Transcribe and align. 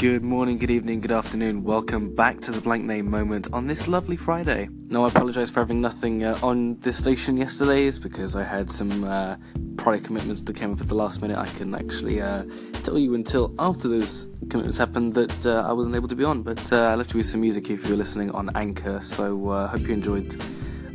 Good 0.00 0.24
morning, 0.24 0.56
good 0.56 0.70
evening, 0.70 1.02
good 1.02 1.12
afternoon. 1.12 1.62
Welcome 1.62 2.14
back 2.14 2.40
to 2.40 2.50
the 2.50 2.60
blank 2.62 2.84
name 2.84 3.10
moment 3.10 3.48
on 3.52 3.66
this 3.66 3.86
lovely 3.86 4.16
Friday. 4.16 4.70
Now, 4.88 5.04
I 5.04 5.08
apologise 5.08 5.50
for 5.50 5.60
having 5.60 5.82
nothing 5.82 6.24
uh, 6.24 6.38
on 6.42 6.80
this 6.80 6.96
station 6.96 7.36
yesterday. 7.36 7.84
It's 7.84 7.98
because 7.98 8.34
I 8.34 8.42
had 8.42 8.70
some 8.70 9.04
uh, 9.04 9.36
product 9.76 10.06
commitments 10.06 10.40
that 10.40 10.56
came 10.56 10.72
up 10.72 10.80
at 10.80 10.88
the 10.88 10.94
last 10.94 11.20
minute. 11.20 11.36
I 11.36 11.46
couldn't 11.48 11.74
actually 11.74 12.22
uh, 12.22 12.44
tell 12.82 12.98
you 12.98 13.14
until 13.14 13.54
after 13.58 13.88
those 13.88 14.26
commitments 14.48 14.78
happened 14.78 15.12
that 15.16 15.44
uh, 15.44 15.68
I 15.68 15.72
wasn't 15.72 15.94
able 15.96 16.08
to 16.08 16.16
be 16.16 16.24
on. 16.24 16.42
But 16.44 16.72
uh, 16.72 16.76
I 16.78 16.94
left 16.94 17.12
you 17.12 17.18
with 17.18 17.26
some 17.26 17.42
music 17.42 17.68
if 17.68 17.84
you 17.84 17.90
were 17.90 17.98
listening 17.98 18.30
on 18.30 18.48
Anchor. 18.54 19.02
So 19.02 19.50
uh, 19.50 19.68
hope 19.68 19.82
you 19.82 19.92
enjoyed 19.92 20.30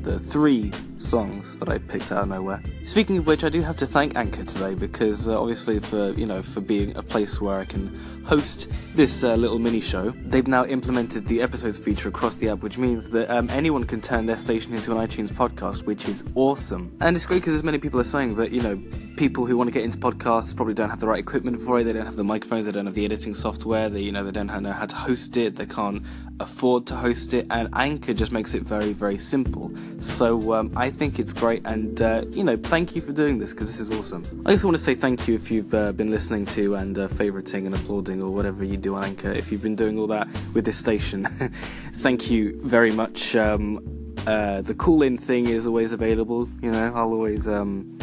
the 0.01 0.17
three 0.17 0.71
songs 0.97 1.59
that 1.59 1.69
I 1.69 1.77
picked 1.77 2.11
out 2.11 2.23
of 2.23 2.29
nowhere. 2.29 2.61
Speaking 2.83 3.17
of 3.17 3.27
which, 3.27 3.43
I 3.43 3.49
do 3.49 3.61
have 3.61 3.75
to 3.77 3.85
thank 3.85 4.15
Anchor 4.15 4.43
today 4.43 4.75
because 4.75 5.27
uh, 5.27 5.39
obviously 5.39 5.79
for 5.79 6.11
you 6.13 6.25
know 6.25 6.41
for 6.41 6.61
being 6.61 6.95
a 6.95 7.03
place 7.03 7.41
where 7.41 7.59
I 7.59 7.65
can 7.65 7.93
host 8.25 8.67
this 8.95 9.23
uh, 9.23 9.35
little 9.35 9.59
mini 9.59 9.81
show, 9.81 10.11
they've 10.25 10.47
now 10.47 10.65
implemented 10.65 11.27
the 11.27 11.41
episodes 11.41 11.77
feature 11.77 12.09
across 12.09 12.35
the 12.35 12.49
app, 12.49 12.59
which 12.59 12.77
means 12.77 13.09
that 13.09 13.29
um, 13.29 13.49
anyone 13.49 13.83
can 13.83 14.01
turn 14.01 14.25
their 14.25 14.37
station 14.37 14.73
into 14.73 14.91
an 14.91 15.05
iTunes 15.05 15.31
podcast, 15.31 15.83
which 15.83 16.07
is 16.07 16.23
awesome. 16.35 16.95
And 17.01 17.15
it's 17.15 17.25
great 17.25 17.41
because 17.41 17.55
as 17.55 17.63
many 17.63 17.77
people 17.77 17.99
are 17.99 18.03
saying 18.03 18.35
that 18.35 18.51
you 18.51 18.61
know 18.61 18.81
people 19.17 19.45
who 19.45 19.57
want 19.57 19.67
to 19.67 19.71
get 19.71 19.83
into 19.83 19.97
podcasts 19.97 20.55
probably 20.55 20.73
don't 20.73 20.89
have 20.89 20.99
the 20.99 21.07
right 21.07 21.19
equipment 21.19 21.61
for 21.61 21.79
it. 21.79 21.85
They 21.85 21.93
don't 21.93 22.05
have 22.05 22.15
the 22.15 22.23
microphones. 22.23 22.65
They 22.65 22.71
don't 22.71 22.85
have 22.85 22.95
the 22.95 23.05
editing 23.05 23.33
software. 23.33 23.89
They 23.89 24.01
you 24.01 24.11
know 24.11 24.23
they 24.23 24.31
don't 24.31 24.47
know 24.47 24.73
how 24.73 24.85
to 24.85 24.95
host 24.95 25.37
it. 25.37 25.55
They 25.55 25.65
can't 25.65 26.03
afford 26.39 26.85
to 26.87 26.95
host 26.95 27.33
it, 27.33 27.47
and 27.49 27.69
Anchor 27.73 28.13
just 28.13 28.31
makes 28.31 28.53
it 28.53 28.63
very 28.63 28.93
very 28.93 29.17
simple. 29.17 29.71
So 29.99 30.53
um, 30.53 30.71
I 30.75 30.84
think 30.89 31.19
it's 31.19 31.33
great, 31.33 31.61
and 31.65 32.01
uh, 32.01 32.23
you 32.29 32.43
know 32.43 32.57
thank 32.57 32.95
you 32.95 33.01
for 33.01 33.11
doing 33.11 33.39
this 33.39 33.51
because 33.51 33.67
this 33.67 33.79
is 33.79 33.91
awesome. 33.91 34.43
I 34.45 34.51
also 34.51 34.67
want 34.67 34.77
to 34.77 34.83
say 34.83 34.95
thank 34.95 35.27
you 35.27 35.35
if 35.35 35.51
you've 35.51 35.73
uh, 35.73 35.91
been 35.91 36.11
listening 36.11 36.45
to 36.47 36.75
and 36.75 36.97
uh, 36.97 37.07
favoriting 37.07 37.65
and 37.65 37.75
applauding 37.75 38.21
or 38.21 38.31
whatever 38.31 38.63
you 38.63 38.77
do 38.77 38.95
on 38.95 39.03
Anchor. 39.03 39.31
If 39.31 39.51
you've 39.51 39.61
been 39.61 39.75
doing 39.75 39.97
all 39.97 40.07
that 40.07 40.27
with 40.53 40.65
this 40.65 40.77
station, 40.77 41.25
thank 41.93 42.29
you 42.29 42.59
very 42.63 42.91
much. 42.91 43.35
Um, 43.35 43.79
uh, 44.27 44.61
the 44.61 44.73
call 44.73 45.03
in 45.03 45.17
thing 45.17 45.47
is 45.47 45.67
always 45.67 45.91
available. 45.91 46.49
You 46.61 46.71
know, 46.71 46.93
I'll 46.95 47.13
always 47.13 47.47
um, 47.47 47.94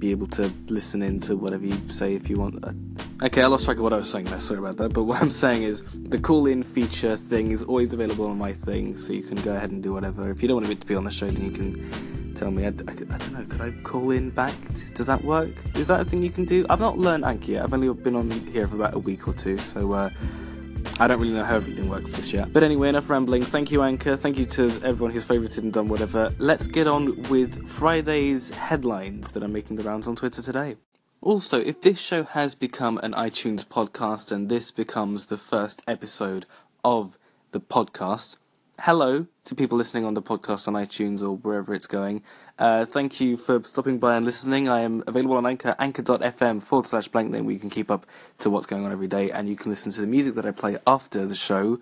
be 0.00 0.10
able 0.10 0.26
to 0.26 0.50
listen 0.68 1.02
in 1.02 1.20
to 1.20 1.36
whatever 1.36 1.66
you 1.66 1.78
say 1.88 2.14
if 2.14 2.30
you 2.30 2.38
want. 2.38 2.64
Uh, 2.64 2.72
okay, 3.26 3.42
I 3.42 3.46
lost 3.46 3.66
track 3.66 3.76
of 3.76 3.82
what 3.82 3.92
I 3.92 3.96
was 3.96 4.10
saying 4.10 4.24
there. 4.24 4.40
Sorry 4.40 4.58
about 4.58 4.78
that. 4.78 4.94
But 4.94 5.04
what 5.04 5.20
I'm 5.20 5.30
saying 5.30 5.62
is 5.62 5.82
the 5.92 6.18
call 6.18 6.46
in 6.46 6.62
feature 6.62 7.16
thing 7.16 7.50
is 7.50 7.62
always 7.62 7.92
available 7.92 8.26
on 8.26 8.38
my 8.38 8.52
thing, 8.52 8.96
so 8.96 9.12
you 9.12 9.22
can 9.22 9.36
go 9.42 9.54
ahead 9.54 9.70
and 9.70 9.82
do 9.82 9.92
whatever. 9.92 10.30
If 10.30 10.42
you 10.42 10.48
don't 10.48 10.56
want 10.56 10.68
me 10.68 10.74
to 10.74 10.86
be 10.86 10.94
on 10.94 11.04
the 11.04 11.10
show, 11.10 11.30
then 11.30 11.44
you 11.44 11.52
can 11.52 12.34
tell 12.34 12.50
me. 12.50 12.64
I, 12.64 12.68
I, 12.68 12.70
I, 12.70 12.72
don't 12.72 13.32
know. 13.32 13.44
Could 13.48 13.60
I 13.60 13.70
call 13.82 14.10
in 14.10 14.30
back? 14.30 14.54
Does 14.94 15.06
that 15.06 15.22
work? 15.22 15.50
Is 15.76 15.88
that 15.88 16.00
a 16.00 16.04
thing 16.04 16.22
you 16.22 16.30
can 16.30 16.46
do? 16.46 16.64
I've 16.70 16.80
not 16.80 16.98
learned 16.98 17.24
Anchor 17.26 17.52
yet. 17.52 17.64
I've 17.64 17.74
only 17.74 17.92
been 17.92 18.16
on 18.16 18.30
here 18.30 18.66
for 18.66 18.76
about 18.76 18.94
a 18.94 18.98
week 18.98 19.28
or 19.28 19.34
two, 19.34 19.58
so 19.58 19.92
uh, 19.92 20.10
I 21.00 21.06
don't 21.06 21.18
really 21.18 21.32
know 21.32 21.44
how 21.44 21.56
everything 21.56 21.88
works 21.88 22.12
just 22.12 22.30
yet. 22.30 22.52
But 22.52 22.62
anyway, 22.62 22.90
enough 22.90 23.08
rambling. 23.08 23.40
Thank 23.40 23.70
you, 23.70 23.80
Anchor. 23.80 24.16
Thank 24.16 24.36
you 24.36 24.44
to 24.44 24.64
everyone 24.84 25.12
who's 25.12 25.24
favorited 25.24 25.62
and 25.62 25.72
done 25.72 25.88
whatever. 25.88 26.34
Let's 26.36 26.66
get 26.66 26.86
on 26.86 27.22
with 27.30 27.66
Friday's 27.66 28.50
headlines 28.50 29.32
that 29.32 29.42
are 29.42 29.48
making 29.48 29.76
the 29.76 29.82
rounds 29.82 30.06
on 30.06 30.14
Twitter 30.14 30.42
today. 30.42 30.76
Also, 31.22 31.58
if 31.58 31.80
this 31.80 31.98
show 31.98 32.24
has 32.24 32.54
become 32.54 32.98
an 32.98 33.12
iTunes 33.12 33.64
podcast 33.66 34.30
and 34.30 34.50
this 34.50 34.70
becomes 34.70 35.26
the 35.26 35.38
first 35.38 35.80
episode 35.88 36.44
of 36.84 37.16
the 37.52 37.60
podcast, 37.60 38.36
hello 38.84 39.26
to 39.44 39.54
people 39.54 39.76
listening 39.76 40.06
on 40.06 40.14
the 40.14 40.22
podcast 40.22 40.66
on 40.66 40.72
iTunes 40.72 41.22
or 41.22 41.36
wherever 41.36 41.74
it's 41.74 41.86
going. 41.86 42.22
Uh, 42.58 42.86
thank 42.86 43.20
you 43.20 43.36
for 43.36 43.62
stopping 43.62 43.98
by 43.98 44.16
and 44.16 44.24
listening. 44.24 44.70
I 44.70 44.80
am 44.80 45.04
available 45.06 45.36
on 45.36 45.44
Anchor, 45.44 45.76
anchor.fm 45.78 46.62
forward 46.62 46.86
slash 46.86 47.06
blank 47.08 47.30
name, 47.30 47.44
where 47.44 47.52
you 47.52 47.60
can 47.60 47.68
keep 47.68 47.90
up 47.90 48.06
to 48.38 48.48
what's 48.48 48.64
going 48.64 48.86
on 48.86 48.90
every 48.90 49.06
day 49.06 49.30
and 49.30 49.50
you 49.50 49.56
can 49.56 49.70
listen 49.70 49.92
to 49.92 50.00
the 50.00 50.06
music 50.06 50.34
that 50.34 50.46
I 50.46 50.50
play 50.52 50.78
after 50.86 51.26
the 51.26 51.34
show, 51.34 51.78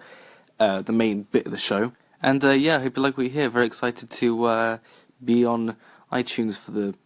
uh, 0.59 0.83
the 0.83 0.93
main 0.93 1.23
bit 1.23 1.47
of 1.47 1.53
the 1.53 1.59
show. 1.59 1.93
And 2.21 2.45
uh, 2.45 2.51
yeah, 2.51 2.79
I 2.79 2.81
hope 2.81 2.97
you 2.97 3.03
like 3.05 3.17
what 3.17 3.25
you 3.27 3.31
hear. 3.31 3.49
Very 3.49 3.67
excited 3.67 4.11
to 4.11 4.45
uh, 4.47 4.79
be 5.25 5.45
on 5.45 5.77
iTunes 6.13 6.59
for 6.59 6.73
the 6.73 6.97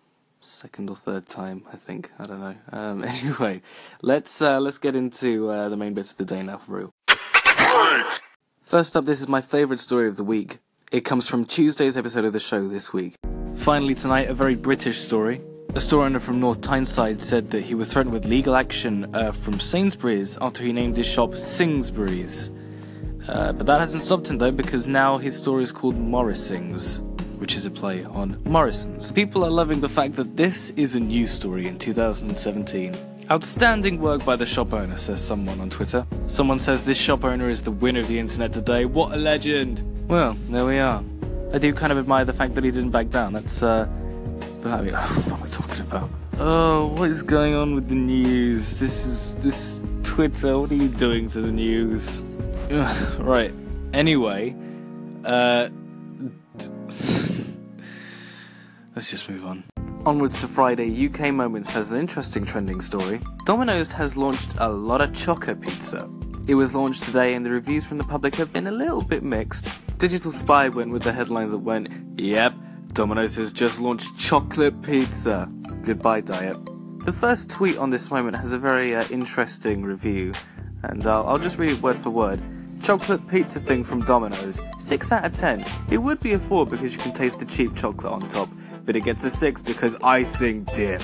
second 0.41 0.89
or 0.89 0.97
third 0.97 1.27
time, 1.27 1.65
I 1.71 1.77
think. 1.77 2.11
I 2.19 2.25
don't 2.25 2.41
know. 2.41 2.57
Um, 2.73 3.05
anyway, 3.05 3.61
let's 4.01 4.41
uh, 4.41 4.59
let's 4.59 4.79
get 4.79 4.97
into 4.97 5.51
uh, 5.51 5.69
the 5.69 5.77
main 5.77 5.93
bits 5.93 6.13
of 6.13 6.17
the 6.17 6.25
day 6.25 6.43
now 6.43 6.57
for 6.57 6.79
real. 6.79 6.91
First 8.73 8.97
up, 8.97 9.05
this 9.05 9.21
is 9.21 9.29
my 9.29 9.43
favourite 9.43 9.81
story 9.81 10.09
of 10.09 10.17
the 10.17 10.25
week. 10.25 10.57
It 10.91 11.03
comes 11.03 11.29
from 11.29 11.45
Tuesday's 11.45 11.99
episode 11.99 12.25
of 12.25 12.33
the 12.33 12.41
show 12.41 12.67
this 12.67 12.91
week. 12.91 13.17
Finally, 13.55 13.95
tonight, 13.95 14.31
a 14.31 14.33
very 14.33 14.55
British 14.55 14.99
story. 14.99 15.43
A 15.75 15.81
store 15.81 16.07
owner 16.07 16.19
from 16.19 16.41
North 16.41 16.63
Tyneside 16.63 17.21
said 17.21 17.51
that 17.51 17.65
he 17.65 17.75
was 17.75 17.91
threatened 17.91 18.15
with 18.15 18.25
legal 18.25 18.57
action 18.57 19.15
uh, 19.15 19.31
from 19.31 19.61
Sainsbury's 19.61 20.39
after 20.41 20.65
he 20.65 20.73
named 20.73 20.97
his 20.97 21.05
shop 21.05 21.33
Singhsbury's. 21.33 22.49
Uh, 23.29 23.53
but 23.53 23.67
that 23.67 23.79
hasn't 23.79 24.05
stopped 24.05 24.31
him 24.31 24.39
though, 24.39 24.51
because 24.51 24.87
now 24.87 25.19
his 25.19 25.37
store 25.37 25.61
is 25.61 25.71
called 25.71 25.97
Morrisinghs, 25.97 27.01
which 27.39 27.55
is 27.55 27.67
a 27.67 27.71
play 27.71 28.05
on 28.05 28.41
Morrisons. 28.47 29.13
People 29.13 29.45
are 29.45 29.51
loving 29.51 29.83
the 29.83 29.89
fact 29.91 30.15
that 30.15 30.39
this 30.39 30.71
is 30.77 30.95
a 30.95 31.01
news 31.01 31.31
story 31.31 31.69
in 31.69 31.79
2017. 31.79 32.97
Outstanding 33.33 33.99
work 33.99 34.23
by 34.27 34.37
the 34.37 34.45
shop 34.45 34.75
owner, 34.75 34.99
says 34.99 35.19
someone 35.19 35.59
on 35.59 35.71
Twitter. 35.71 36.07
Someone 36.27 36.59
says 36.59 36.85
this 36.85 36.99
shop 36.99 37.25
owner 37.25 37.49
is 37.49 37.63
the 37.63 37.71
winner 37.71 38.01
of 38.01 38.09
the 38.09 38.19
internet 38.19 38.53
today. 38.53 38.85
What 38.85 39.15
a 39.15 39.17
legend! 39.17 39.83
Well, 40.07 40.35
there 40.51 40.67
we 40.67 40.79
are. 40.79 41.03
I 41.51 41.57
do 41.57 41.73
kind 41.73 41.93
of 41.93 41.97
admire 41.97 42.27
the 42.27 42.35
fact 42.35 42.55
that 42.57 42.63
he 42.63 42.71
didn't 42.71 42.91
back 42.91 43.09
down. 43.09 43.33
That's, 43.33 43.63
uh. 43.63 43.89
I 44.67 44.83
mean, 44.83 44.93
what 44.93 45.39
am 45.39 45.43
I 45.43 45.47
talking 45.47 45.81
about? 45.81 46.11
Oh, 46.41 46.89
what 46.89 47.09
is 47.09 47.23
going 47.23 47.55
on 47.55 47.75
with 47.75 47.89
the 47.89 47.95
news? 47.95 48.79
This 48.79 49.07
is. 49.07 49.35
This. 49.43 49.81
Twitter, 50.05 50.59
what 50.59 50.71
are 50.71 50.75
you 50.75 50.89
doing 50.89 51.31
to 51.31 51.41
the 51.41 51.53
news? 51.53 52.21
Ugh, 52.71 53.21
right. 53.21 53.55
Anyway, 53.95 54.55
uh. 55.25 55.71
Let's 58.95 59.11
just 59.11 59.31
move 59.31 59.47
on. 59.47 59.72
Onwards 60.05 60.41
to 60.41 60.49
Friday, 60.49 61.07
UK 61.07 61.33
Moments 61.33 61.71
has 61.71 61.93
an 61.93 61.97
interesting 61.97 62.45
trending 62.45 62.81
story. 62.81 63.21
Domino's 63.45 63.93
has 63.93 64.17
launched 64.17 64.53
a 64.59 64.69
lot 64.69 65.01
of 65.01 65.15
chocolate 65.15 65.61
pizza. 65.61 66.11
It 66.49 66.57
was 66.57 66.75
launched 66.75 67.05
today, 67.05 67.35
and 67.35 67.47
the 67.47 67.51
reviews 67.51 67.87
from 67.87 67.99
the 67.99 68.05
public 68.05 68.35
have 68.35 68.53
been 68.53 68.67
a 68.67 68.73
little 68.73 69.03
bit 69.03 69.23
mixed. 69.23 69.71
Digital 69.99 70.33
Spy 70.33 70.69
went 70.71 70.91
with 70.91 71.05
the 71.05 71.13
headline 71.13 71.51
that 71.51 71.59
went, 71.59 71.89
Yep, 72.19 72.53
Domino's 72.95 73.37
has 73.37 73.53
just 73.53 73.79
launched 73.79 74.19
chocolate 74.19 74.83
pizza. 74.83 75.49
Goodbye, 75.85 76.23
diet. 76.23 76.57
The 77.05 77.13
first 77.13 77.49
tweet 77.49 77.79
on 77.79 77.91
this 77.91 78.11
moment 78.11 78.37
has 78.39 78.53
a 78.53 78.59
very 78.59 78.97
uh, 78.97 79.05
interesting 79.09 79.85
review, 79.85 80.33
and 80.83 81.07
I'll, 81.07 81.29
I'll 81.29 81.39
just 81.39 81.59
read 81.59 81.71
it 81.71 81.81
word 81.81 81.97
for 81.97 82.11
word. 82.11 82.43
Chocolate 82.83 83.25
pizza 83.29 83.61
thing 83.61 83.85
from 83.85 84.01
Domino's. 84.01 84.61
6 84.81 85.13
out 85.13 85.25
of 85.25 85.37
10. 85.37 85.65
It 85.93 85.99
would 85.99 86.19
be 86.19 86.33
a 86.33 86.41
4 86.41 86.67
because 86.67 86.93
you 86.93 86.99
can 86.99 87.13
taste 87.13 87.39
the 87.39 87.45
cheap 87.45 87.77
chocolate 87.77 88.13
on 88.13 88.27
top 88.27 88.49
but 88.85 88.97
it 88.97 89.05
gets 89.05 89.25
a 89.25 89.31
6 89.31 89.63
because 89.63 89.97
icing 90.03 90.65
dip. 90.75 91.03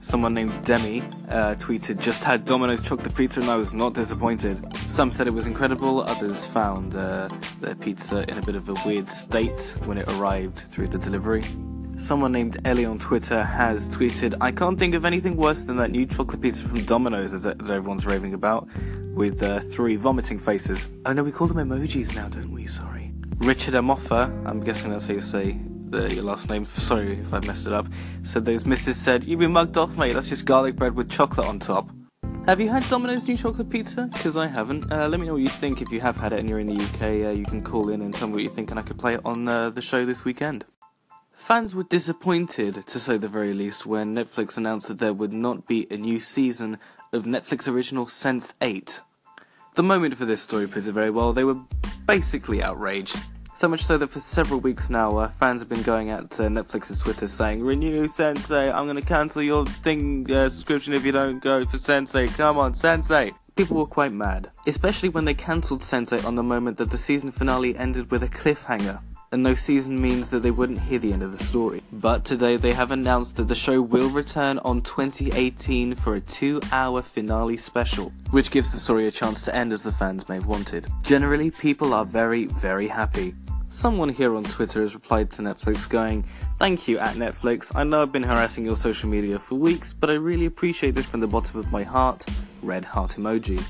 Someone 0.00 0.34
named 0.34 0.52
Demi 0.66 1.00
uh, 1.30 1.54
tweeted, 1.54 1.98
Just 1.98 2.22
had 2.22 2.44
Domino's 2.44 2.82
chocolate 2.82 3.14
pizza 3.14 3.40
and 3.40 3.48
I 3.48 3.56
was 3.56 3.72
not 3.72 3.94
disappointed. 3.94 4.60
Some 4.86 5.10
said 5.10 5.26
it 5.26 5.30
was 5.30 5.46
incredible, 5.46 6.02
others 6.02 6.46
found 6.46 6.94
uh, 6.94 7.30
their 7.62 7.74
pizza 7.74 8.30
in 8.30 8.36
a 8.36 8.42
bit 8.42 8.54
of 8.54 8.68
a 8.68 8.74
weird 8.84 9.08
state 9.08 9.78
when 9.86 9.96
it 9.96 10.06
arrived 10.12 10.58
through 10.58 10.88
the 10.88 10.98
delivery. 10.98 11.42
Someone 11.96 12.32
named 12.32 12.58
Ellie 12.66 12.84
on 12.84 12.98
Twitter 12.98 13.42
has 13.42 13.88
tweeted, 13.88 14.36
I 14.42 14.52
can't 14.52 14.78
think 14.78 14.94
of 14.94 15.06
anything 15.06 15.36
worse 15.36 15.64
than 15.64 15.78
that 15.78 15.90
new 15.90 16.04
chocolate 16.04 16.42
pizza 16.42 16.64
from 16.68 16.84
Domino's 16.84 17.42
that 17.44 17.58
everyone's 17.62 18.04
raving 18.04 18.34
about, 18.34 18.68
with 19.14 19.42
uh, 19.42 19.60
three 19.60 19.96
vomiting 19.96 20.38
faces. 20.38 20.88
Oh 21.06 21.14
no, 21.14 21.22
we 21.22 21.32
call 21.32 21.46
them 21.46 21.66
emojis 21.66 22.14
now, 22.14 22.28
don't 22.28 22.50
we? 22.50 22.66
Sorry. 22.66 23.10
Richard 23.38 23.72
Amoffa, 23.72 24.46
I'm 24.46 24.60
guessing 24.60 24.90
that's 24.90 25.06
how 25.06 25.14
you 25.14 25.20
say 25.20 25.58
the, 25.94 26.14
your 26.14 26.24
last 26.24 26.48
name, 26.48 26.66
sorry 26.78 27.18
if 27.18 27.32
I 27.32 27.40
messed 27.40 27.66
it 27.66 27.72
up, 27.72 27.86
said 28.22 28.44
those 28.44 28.66
missus 28.66 28.96
said, 28.96 29.24
You've 29.24 29.40
been 29.40 29.52
mugged 29.52 29.76
off, 29.76 29.96
mate, 29.96 30.12
that's 30.12 30.28
just 30.28 30.44
garlic 30.44 30.76
bread 30.76 30.94
with 30.94 31.10
chocolate 31.10 31.46
on 31.46 31.58
top. 31.58 31.88
Have 32.46 32.60
you 32.60 32.68
had 32.68 32.86
Domino's 32.90 33.26
new 33.26 33.38
chocolate 33.38 33.70
pizza? 33.70 34.10
Because 34.12 34.36
I 34.36 34.46
haven't. 34.46 34.92
Uh, 34.92 35.08
let 35.08 35.18
me 35.18 35.26
know 35.26 35.32
what 35.32 35.42
you 35.42 35.48
think 35.48 35.80
if 35.80 35.90
you 35.90 36.00
have 36.00 36.16
had 36.16 36.34
it 36.34 36.40
and 36.40 36.48
you're 36.48 36.58
in 36.58 36.66
the 36.66 36.84
UK. 36.84 37.26
Uh, 37.26 37.30
you 37.30 37.46
can 37.46 37.62
call 37.62 37.88
in 37.88 38.02
and 38.02 38.14
tell 38.14 38.28
me 38.28 38.34
what 38.34 38.42
you 38.42 38.50
think, 38.50 38.70
and 38.70 38.78
I 38.78 38.82
could 38.82 38.98
play 38.98 39.14
it 39.14 39.22
on 39.24 39.48
uh, 39.48 39.70
the 39.70 39.80
show 39.80 40.04
this 40.04 40.26
weekend. 40.26 40.66
Fans 41.32 41.74
were 41.74 41.84
disappointed, 41.84 42.86
to 42.86 43.00
say 43.00 43.16
the 43.16 43.28
very 43.28 43.54
least, 43.54 43.86
when 43.86 44.14
Netflix 44.14 44.58
announced 44.58 44.88
that 44.88 44.98
there 44.98 45.14
would 45.14 45.32
not 45.32 45.66
be 45.66 45.86
a 45.90 45.96
new 45.96 46.20
season 46.20 46.78
of 47.14 47.24
Netflix 47.24 47.66
original 47.66 48.06
Sense8. 48.06 49.00
The 49.74 49.82
moment 49.82 50.16
for 50.16 50.26
this 50.26 50.42
story 50.42 50.68
puts 50.68 50.86
it 50.86 50.92
very 50.92 51.10
well. 51.10 51.32
They 51.32 51.44
were 51.44 51.60
basically 52.06 52.62
outraged. 52.62 53.20
So 53.56 53.68
much 53.68 53.84
so 53.84 53.96
that 53.98 54.10
for 54.10 54.18
several 54.18 54.58
weeks 54.58 54.90
now, 54.90 55.16
uh, 55.16 55.28
fans 55.28 55.60
have 55.60 55.68
been 55.68 55.82
going 55.82 56.10
at 56.10 56.40
uh, 56.40 56.48
Netflix's 56.48 56.98
Twitter 56.98 57.28
saying, 57.28 57.62
Renew 57.62 58.06
Sense8, 58.08 58.74
I'm 58.74 58.92
to 58.92 59.00
cancel 59.00 59.42
your 59.42 59.64
thing 59.64 60.28
uh, 60.30 60.48
subscription 60.48 60.92
if 60.92 61.04
you 61.04 61.12
don't 61.12 61.40
go 61.40 61.64
for 61.64 61.76
Sense8. 61.76 62.36
Come 62.36 62.58
on, 62.58 62.74
Sense8. 62.74 63.32
People 63.54 63.76
were 63.76 63.86
quite 63.86 64.12
mad, 64.12 64.50
especially 64.66 65.08
when 65.08 65.24
they 65.24 65.34
cancelled 65.34 65.82
Sense8 65.82 66.24
on 66.24 66.34
the 66.34 66.42
moment 66.42 66.78
that 66.78 66.90
the 66.90 66.98
season 66.98 67.30
finale 67.30 67.76
ended 67.76 68.10
with 68.10 68.24
a 68.24 68.28
cliffhanger. 68.28 69.00
and 69.34 69.42
no 69.42 69.52
season 69.52 70.00
means 70.00 70.28
that 70.28 70.44
they 70.44 70.52
wouldn't 70.52 70.80
hear 70.80 71.00
the 71.00 71.12
end 71.12 71.22
of 71.22 71.32
the 71.32 71.44
story. 71.44 71.82
But 71.92 72.24
today 72.24 72.56
they 72.56 72.72
have 72.72 72.92
announced 72.92 73.36
that 73.36 73.48
the 73.48 73.54
show 73.54 73.80
will 73.82 74.08
return 74.08 74.60
on 74.60 74.80
2018 74.80 75.96
for 75.96 76.14
a 76.14 76.20
two 76.20 76.60
hour 76.70 77.02
finale 77.02 77.56
special, 77.56 78.12
which 78.30 78.52
gives 78.52 78.70
the 78.70 78.78
story 78.78 79.08
a 79.08 79.10
chance 79.10 79.44
to 79.44 79.54
end 79.54 79.72
as 79.72 79.82
the 79.82 79.90
fans 79.90 80.28
may 80.28 80.36
have 80.36 80.46
wanted. 80.46 80.86
Generally, 81.02 81.50
people 81.50 81.92
are 81.94 82.04
very, 82.04 82.44
very 82.44 82.86
happy. 82.86 83.34
Someone 83.74 84.08
here 84.08 84.36
on 84.36 84.44
Twitter 84.44 84.82
has 84.82 84.94
replied 84.94 85.32
to 85.32 85.42
Netflix 85.42 85.88
going, 85.88 86.22
Thank 86.58 86.86
you 86.86 86.96
at 86.98 87.16
Netflix. 87.16 87.72
I 87.74 87.82
know 87.82 88.02
I've 88.02 88.12
been 88.12 88.22
harassing 88.22 88.64
your 88.64 88.76
social 88.76 89.10
media 89.10 89.36
for 89.36 89.56
weeks, 89.56 89.92
but 89.92 90.10
I 90.10 90.12
really 90.12 90.46
appreciate 90.46 90.94
this 90.94 91.06
from 91.06 91.18
the 91.18 91.26
bottom 91.26 91.58
of 91.58 91.72
my 91.72 91.82
heart. 91.82 92.24
Red 92.62 92.84
heart 92.84 93.16
emoji. 93.18 93.60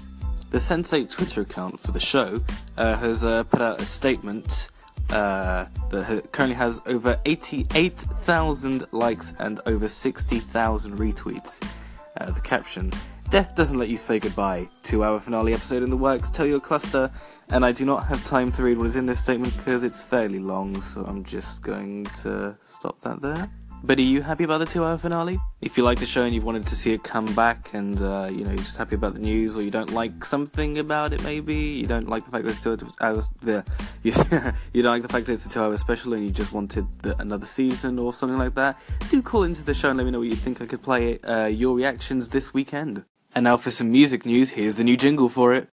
The 0.51 0.59
Sense8 0.59 1.11
Twitter 1.11 1.41
account 1.41 1.81
for 1.81 1.91
the 1.91 2.01
show 2.01 2.43
uh, 2.77 2.97
has 2.97 3.25
uh, 3.25 3.45
put 3.45 3.63
out 3.63 3.81
a 3.81 3.87
statement 3.87 4.69
uh, 5.09 5.65
that 5.89 6.31
currently 6.33 6.57
has 6.57 6.83
over 6.85 7.19
88,000 7.25 8.85
likes 8.93 9.33
and 9.39 9.59
over 9.65 9.89
60,000 9.89 10.99
retweets. 10.99 11.67
Uh, 12.21 12.31
the 12.31 12.43
caption 12.43 12.93
Death 13.35 13.57
doesn't 13.57 13.79
let 13.79 13.89
you 13.89 13.97
say 13.97 14.21
goodbye. 14.21 14.69
Two 14.85 15.03
hour 15.03 15.19
finale 15.19 15.55
episode 15.55 15.83
in 15.83 15.91
the 15.91 15.97
works, 15.97 16.31
tell 16.31 16.47
your 16.47 16.61
cluster. 16.61 17.11
And 17.49 17.65
I 17.65 17.73
do 17.73 17.85
not 17.85 18.07
have 18.07 18.25
time 18.25 18.53
to 18.53 18.63
read 18.63 18.79
what 18.79 18.87
is 18.87 18.95
in 18.95 19.07
this 19.07 19.21
statement 19.25 19.57
because 19.57 19.83
it's 19.83 20.01
fairly 20.01 20.39
long, 20.39 20.81
so 20.81 21.05
I'm 21.05 21.25
just 21.25 21.61
going 21.61 22.05
to 22.23 22.57
stop 22.63 23.01
that 23.01 23.23
there. 23.23 23.51
But 23.83 23.99
are 23.99 24.03
you 24.03 24.23
happy 24.23 24.45
about 24.45 24.59
the 24.59 24.67
two 24.67 24.85
hour 24.85 24.97
finale? 24.99 25.41
If 25.61 25.77
you 25.77 25.83
like 25.83 25.99
the 25.99 26.07
show 26.07 26.23
and 26.23 26.33
you've 26.33 26.45
wanted 26.45 26.65
to 26.69 26.77
see 26.77 26.93
it 26.93 27.03
come 27.03 27.27
back 27.35 27.75
and, 27.75 28.01
uh, 28.01 28.29
you 28.31 28.45
know, 28.45 28.51
you're 28.51 28.59
just 28.59 28.77
happy 28.77 28.95
about 28.95 29.15
the 29.15 29.19
news 29.19 29.57
or 29.57 29.63
you 29.63 29.71
don't 29.73 29.93
like 29.93 30.25
something 30.25 30.79
about 30.79 31.13
it 31.13 31.21
maybe, 31.25 31.57
you 31.57 31.89
don't 31.89 32.09
like 32.09 32.25
the 32.25 32.31
fact 32.31 32.45
that 32.45 32.53
it's 32.53 32.63
two 32.63 32.79
hours, 33.01 33.31
the, 33.43 33.65
you, 34.05 34.13
you 34.73 34.83
don't 34.85 34.93
like 34.93 35.03
the 35.03 35.09
fact 35.09 35.27
that 35.27 35.33
it's 35.33 35.45
a 35.45 35.49
two 35.49 35.61
hour 35.61 35.77
special 35.77 36.13
and 36.13 36.25
you 36.25 36.31
just 36.31 36.53
wanted 36.53 36.87
the, 37.03 37.21
another 37.21 37.47
season 37.47 37.99
or 37.99 38.13
something 38.13 38.39
like 38.39 38.55
that, 38.55 38.79
do 39.09 39.21
call 39.21 39.43
into 39.43 39.65
the 39.65 39.75
show 39.75 39.89
and 39.89 39.99
let 39.99 40.05
me 40.05 40.13
know 40.13 40.21
what 40.21 40.29
you 40.29 40.37
think 40.37 40.63
I 40.63 40.67
could 40.67 40.85
play 40.85 41.19
uh, 41.19 41.47
your 41.47 41.75
reactions 41.75 42.29
this 42.29 42.55
weekend. 42.55 43.05
And 43.37 43.43
now 43.43 43.57
for 43.57 43.71
some 43.71 43.91
music 43.91 44.25
news, 44.25 44.51
here's 44.51 44.77
the 44.77 44.85
new 44.85 44.97
jingle 44.97 45.29
for 45.29 45.53
it. 45.55 45.69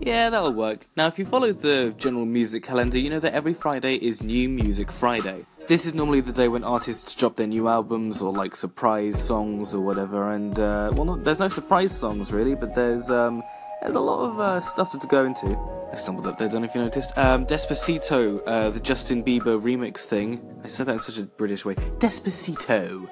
Yeah, 0.00 0.28
that'll 0.28 0.52
work. 0.52 0.86
Now, 0.96 1.06
if 1.06 1.18
you 1.18 1.24
follow 1.24 1.52
the 1.52 1.94
general 1.96 2.26
music 2.26 2.62
calendar, 2.62 2.98
you 2.98 3.08
know 3.08 3.20
that 3.20 3.32
every 3.32 3.54
Friday 3.54 3.94
is 3.94 4.22
New 4.22 4.50
Music 4.50 4.92
Friday. 4.92 5.46
This 5.66 5.86
is 5.86 5.94
normally 5.94 6.20
the 6.20 6.32
day 6.32 6.48
when 6.48 6.62
artists 6.62 7.14
drop 7.14 7.36
their 7.36 7.46
new 7.46 7.68
albums 7.68 8.20
or 8.20 8.30
like 8.30 8.54
surprise 8.54 9.22
songs 9.22 9.72
or 9.72 9.80
whatever. 9.80 10.32
And 10.32 10.58
uh, 10.58 10.92
well, 10.94 11.06
not, 11.06 11.24
there's 11.24 11.40
no 11.40 11.48
surprise 11.48 11.96
songs 11.96 12.30
really, 12.30 12.54
but 12.54 12.74
there's 12.74 13.10
um, 13.10 13.42
there's 13.80 13.94
a 13.94 14.00
lot 14.00 14.28
of 14.28 14.40
uh, 14.40 14.60
stuff 14.60 14.98
to, 14.98 15.06
go 15.06 15.24
into. 15.24 15.58
I 15.90 15.96
stumbled 15.96 16.26
up 16.26 16.36
there, 16.36 16.48
don't 16.48 16.62
know 16.62 16.68
if 16.68 16.74
you 16.74 16.82
noticed. 16.82 17.16
Um, 17.16 17.46
Despacito, 17.46 18.42
uh, 18.46 18.70
the 18.70 18.80
Justin 18.80 19.24
Bieber 19.24 19.58
remix 19.60 20.04
thing. 20.04 20.60
I 20.64 20.68
said 20.68 20.86
that 20.86 20.92
in 20.92 20.98
such 20.98 21.16
a 21.16 21.24
British 21.24 21.64
way. 21.64 21.76
Despacito 21.98 23.08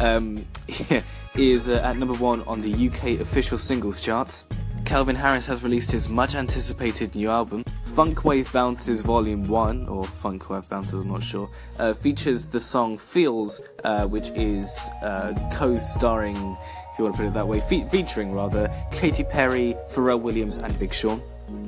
um, 0.00 0.44
is 1.34 1.68
uh, 1.68 1.74
at 1.84 1.96
number 1.96 2.14
one 2.14 2.42
on 2.42 2.60
the 2.60 2.88
UK 2.88 3.20
official 3.20 3.58
singles 3.58 4.02
chart. 4.02 4.42
Calvin 4.84 5.14
Harris 5.14 5.46
has 5.46 5.62
released 5.62 5.92
his 5.92 6.08
much 6.08 6.34
anticipated 6.34 7.14
new 7.14 7.30
album. 7.30 7.64
Funk 7.94 8.18
Wav 8.22 8.52
Bounces 8.52 9.02
Volume 9.02 9.46
1, 9.46 9.88
or 9.88 10.04
Funk 10.04 10.44
Wav 10.44 10.68
Bounces, 10.68 10.94
I'm 10.94 11.08
not 11.08 11.22
sure, 11.22 11.48
uh, 11.78 11.92
features 11.92 12.46
the 12.46 12.58
song 12.58 12.98
Feels, 12.98 13.60
uh, 13.84 14.06
which 14.06 14.30
is 14.30 14.76
uh, 15.02 15.32
co 15.52 15.76
starring, 15.76 16.36
if 16.36 16.98
you 16.98 17.04
want 17.04 17.14
to 17.14 17.22
put 17.22 17.28
it 17.28 17.34
that 17.34 17.46
way, 17.46 17.60
fe- 17.60 17.86
featuring 17.88 18.32
rather, 18.32 18.68
Katy 18.90 19.24
Perry, 19.24 19.76
Pharrell 19.90 20.20
Williams, 20.20 20.56
and 20.56 20.76
Big 20.78 20.92
Sean. 20.92 21.20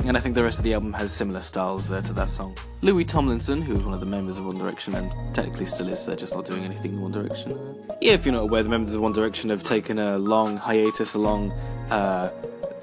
And 0.05 0.17
I 0.17 0.21
think 0.21 0.35
the 0.35 0.43
rest 0.43 0.59
of 0.59 0.65
the 0.65 0.75
album 0.75 0.93
has 0.95 1.13
similar 1.13 1.41
styles 1.41 1.91
uh, 1.91 2.01
to 2.03 2.13
that 2.15 2.29
song. 2.29 2.57
Louis 2.81 3.05
Tomlinson, 3.05 3.63
who 3.63 3.77
is 3.77 3.83
one 3.83 3.95
of 3.95 4.01
the 4.01 4.07
members 4.07 4.37
of 4.39 4.47
One 4.47 4.59
Direction 4.59 4.95
and 4.95 5.35
technically 5.35 5.67
still 5.67 5.89
is, 5.89 6.05
they're 6.05 6.17
just 6.17 6.35
not 6.35 6.45
doing 6.45 6.65
anything 6.65 6.95
in 6.95 7.01
One 7.01 7.13
Direction. 7.13 7.57
Yeah, 8.01 8.15
if 8.15 8.25
you're 8.25 8.35
not 8.35 8.43
aware, 8.43 8.63
the 8.63 8.69
members 8.69 8.95
of 8.95 9.01
One 9.01 9.13
Direction 9.13 9.51
have 9.51 9.63
taken 9.63 9.99
a 9.99 10.19
long 10.19 10.57
hiatus, 10.57 11.15
a 11.15 11.19
long 11.19 11.53
uh, 11.91 12.31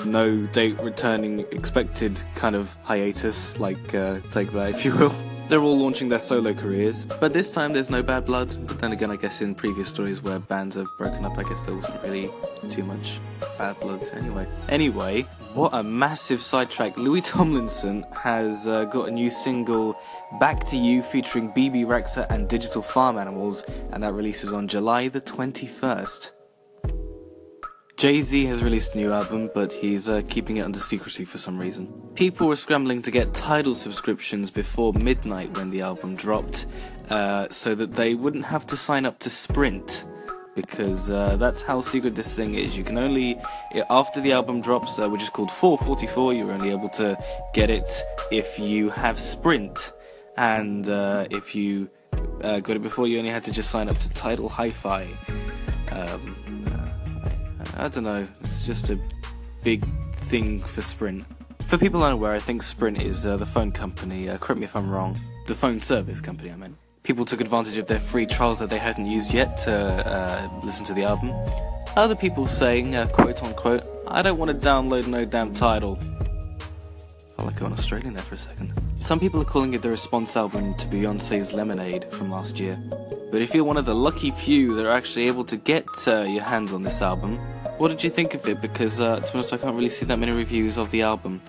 no 0.05 0.45
date 0.47 0.79
returning 0.81 1.41
expected 1.51 2.21
kind 2.35 2.55
of 2.55 2.73
hiatus, 2.83 3.59
like 3.59 3.93
uh, 3.93 4.19
Take 4.31 4.51
That 4.53 4.69
if 4.69 4.85
you 4.85 4.95
will. 4.95 5.13
They're 5.49 5.61
all 5.61 5.79
launching 5.79 6.09
their 6.09 6.19
solo 6.19 6.53
careers, 6.53 7.05
but 7.05 7.33
this 7.33 7.49
time 7.49 7.73
there's 7.73 7.89
no 7.89 8.03
bad 8.03 8.27
blood. 8.27 8.55
But 8.67 8.79
then 8.79 8.91
again, 8.91 9.09
I 9.09 9.15
guess 9.15 9.41
in 9.41 9.55
previous 9.55 9.87
stories 9.87 10.21
where 10.21 10.37
bands 10.37 10.75
have 10.75 10.87
broken 10.95 11.25
up, 11.25 11.37
I 11.39 11.43
guess 11.43 11.59
there 11.61 11.73
wasn't 11.73 12.03
really 12.03 12.29
too 12.69 12.83
much 12.83 13.19
bad 13.57 13.79
blood 13.79 14.07
anyway. 14.13 14.47
Anyway, 14.69 15.25
what 15.53 15.73
a 15.73 15.83
massive 15.83 16.41
sidetrack. 16.41 16.97
Louis 16.97 17.21
Tomlinson 17.21 18.05
has 18.23 18.67
uh, 18.67 18.85
got 18.85 19.07
a 19.07 19.11
new 19.11 19.29
single, 19.29 19.99
Back 20.39 20.65
to 20.67 20.77
You, 20.77 21.01
featuring 21.01 21.51
Bebe 21.55 21.83
Rexha 21.83 22.29
and 22.29 22.47
Digital 22.47 22.81
Farm 22.81 23.17
Animals, 23.17 23.63
and 23.91 24.03
that 24.03 24.13
releases 24.13 24.53
on 24.53 24.67
July 24.67 25.07
the 25.07 25.21
21st. 25.21 26.31
Jay 27.97 28.21
Z 28.21 28.45
has 28.45 28.63
released 28.63 28.95
a 28.95 28.97
new 28.97 29.11
album, 29.11 29.49
but 29.53 29.73
he's 29.73 30.07
uh, 30.07 30.21
keeping 30.29 30.57
it 30.57 30.61
under 30.61 30.79
secrecy 30.79 31.25
for 31.25 31.37
some 31.37 31.57
reason. 31.57 31.87
People 32.15 32.47
were 32.47 32.55
scrambling 32.55 33.01
to 33.01 33.11
get 33.11 33.33
Tidal 33.33 33.75
subscriptions 33.75 34.49
before 34.51 34.93
midnight 34.93 35.57
when 35.57 35.69
the 35.69 35.81
album 35.81 36.15
dropped, 36.15 36.65
uh, 37.09 37.47
so 37.49 37.75
that 37.75 37.95
they 37.95 38.13
wouldn't 38.13 38.45
have 38.45 38.65
to 38.67 38.77
sign 38.77 39.05
up 39.05 39.19
to 39.19 39.29
Sprint. 39.29 40.05
Because 40.61 41.09
uh, 41.09 41.35
that's 41.37 41.61
how 41.61 41.81
secret 41.81 42.15
this 42.15 42.33
thing 42.35 42.55
is. 42.55 42.77
You 42.77 42.83
can 42.83 42.97
only, 42.97 43.39
after 43.89 44.19
the 44.21 44.33
album 44.33 44.61
drops, 44.61 44.99
uh, 44.99 45.09
which 45.09 45.21
is 45.21 45.29
called 45.29 45.49
4:44, 45.49 46.37
you're 46.37 46.51
only 46.51 46.71
able 46.71 46.89
to 46.89 47.17
get 47.53 47.69
it 47.69 47.89
if 48.31 48.59
you 48.59 48.89
have 48.89 49.19
Sprint. 49.19 49.91
And 50.37 50.87
uh, 50.89 51.27
if 51.29 51.55
you 51.55 51.89
uh, 52.43 52.59
got 52.59 52.75
it 52.75 52.83
before, 52.83 53.07
you 53.07 53.17
only 53.19 53.31
had 53.31 53.43
to 53.45 53.51
just 53.51 53.69
sign 53.69 53.89
up 53.89 53.97
to 53.99 54.09
Tidal 54.09 54.49
Hi 54.49 54.69
Fi. 54.69 55.07
Um, 55.91 56.35
I 57.77 57.87
don't 57.87 58.03
know. 58.03 58.27
It's 58.41 58.65
just 58.65 58.89
a 58.89 58.99
big 59.63 59.85
thing 60.29 60.61
for 60.61 60.81
Sprint. 60.81 61.25
For 61.67 61.77
people 61.77 62.03
unaware, 62.03 62.33
I 62.33 62.39
think 62.39 62.63
Sprint 62.63 63.01
is 63.01 63.25
uh, 63.25 63.37
the 63.37 63.45
phone 63.45 63.71
company. 63.71 64.29
Uh, 64.29 64.37
correct 64.37 64.59
me 64.59 64.65
if 64.65 64.75
I'm 64.75 64.89
wrong. 64.89 65.19
The 65.47 65.55
phone 65.55 65.79
service 65.79 66.19
company, 66.21 66.51
I 66.51 66.55
meant. 66.55 66.75
People 67.09 67.25
took 67.25 67.41
advantage 67.41 67.77
of 67.77 67.87
their 67.87 67.99
free 67.99 68.27
trials 68.27 68.59
that 68.59 68.69
they 68.69 68.77
hadn't 68.77 69.07
used 69.07 69.33
yet 69.33 69.57
to 69.63 69.73
uh, 69.73 70.47
listen 70.63 70.85
to 70.85 70.93
the 70.93 71.01
album. 71.01 71.33
Other 71.95 72.13
people 72.13 72.45
saying, 72.45 72.95
uh, 72.95 73.07
quote 73.07 73.41
unquote, 73.41 73.81
I 74.05 74.21
don't 74.21 74.37
want 74.37 74.51
to 74.51 74.67
download 74.67 75.07
no 75.07 75.25
damn 75.25 75.51
Tidal. 75.51 75.95
Felt 75.95 77.47
like 77.47 77.55
going 77.55 77.73
Australian 77.73 78.13
there 78.13 78.21
for 78.21 78.35
a 78.35 78.37
second. 78.37 78.73
Some 78.95 79.19
people 79.19 79.41
are 79.41 79.51
calling 79.53 79.73
it 79.73 79.81
the 79.81 79.89
response 79.89 80.37
album 80.37 80.75
to 80.75 80.85
Beyonce's 80.85 81.51
Lemonade 81.51 82.05
from 82.11 82.29
last 82.29 82.59
year. 82.59 82.79
But 83.31 83.41
if 83.41 83.55
you're 83.55 83.63
one 83.63 83.77
of 83.77 83.87
the 83.87 83.95
lucky 83.95 84.29
few 84.29 84.75
that 84.75 84.85
are 84.85 84.91
actually 84.91 85.25
able 85.25 85.45
to 85.45 85.57
get 85.57 85.87
uh, 86.05 86.21
your 86.21 86.43
hands 86.43 86.73
on 86.73 86.83
this 86.83 87.01
album, 87.01 87.39
what 87.79 87.87
did 87.87 88.03
you 88.03 88.11
think 88.11 88.35
of 88.35 88.47
it? 88.47 88.61
Because 88.61 89.01
uh, 89.01 89.15
to 89.15 89.23
be 89.23 89.29
honest, 89.33 89.51
I 89.51 89.57
can't 89.57 89.75
really 89.75 89.89
see 89.89 90.05
that 90.05 90.19
many 90.19 90.31
reviews 90.31 90.77
of 90.77 90.91
the 90.91 91.01
album. 91.01 91.41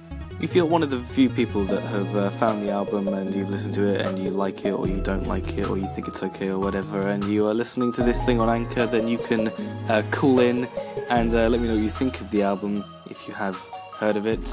If 0.42 0.56
you're 0.56 0.64
one 0.64 0.82
of 0.82 0.88
the 0.88 1.00
few 1.00 1.28
people 1.28 1.64
that 1.64 1.82
have 1.82 2.16
uh, 2.16 2.30
found 2.30 2.62
the 2.62 2.70
album 2.70 3.08
and 3.08 3.34
you've 3.34 3.50
listened 3.50 3.74
to 3.74 3.82
it 3.82 4.06
and 4.06 4.18
you 4.18 4.30
like 4.30 4.64
it 4.64 4.72
or 4.72 4.88
you 4.88 4.98
don't 4.98 5.26
like 5.26 5.58
it 5.58 5.68
or 5.68 5.76
you 5.76 5.86
think 5.88 6.08
it's 6.08 6.22
okay 6.22 6.48
or 6.48 6.58
whatever, 6.58 7.08
and 7.08 7.22
you 7.24 7.46
are 7.46 7.52
listening 7.52 7.92
to 7.92 8.02
this 8.02 8.24
thing 8.24 8.40
on 8.40 8.48
Anchor, 8.48 8.86
then 8.86 9.06
you 9.06 9.18
can 9.18 9.48
uh, 9.90 10.02
call 10.10 10.40
in 10.40 10.66
and 11.10 11.34
uh, 11.34 11.46
let 11.46 11.60
me 11.60 11.68
know 11.68 11.74
what 11.74 11.82
you 11.82 11.90
think 11.90 12.22
of 12.22 12.30
the 12.30 12.42
album 12.42 12.82
if 13.10 13.28
you 13.28 13.34
have 13.34 13.54
heard 13.92 14.16
of 14.16 14.26
it, 14.26 14.40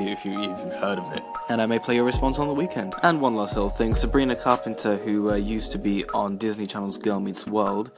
if 0.00 0.24
you 0.24 0.32
even 0.32 0.70
heard 0.70 0.98
of 0.98 1.12
it. 1.12 1.22
And 1.48 1.62
I 1.62 1.66
may 1.66 1.78
play 1.78 1.94
your 1.94 2.04
response 2.04 2.40
on 2.40 2.48
the 2.48 2.54
weekend. 2.54 2.94
And 3.04 3.20
one 3.20 3.36
last 3.36 3.54
little 3.54 3.70
thing 3.70 3.94
Sabrina 3.94 4.34
Carpenter, 4.34 4.96
who 4.96 5.30
uh, 5.30 5.36
used 5.36 5.70
to 5.70 5.78
be 5.78 6.04
on 6.06 6.36
Disney 6.36 6.66
Channel's 6.66 6.98
Girl 6.98 7.20
Meets 7.20 7.46
World, 7.46 7.92